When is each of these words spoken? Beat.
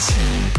Beat. 0.00 0.49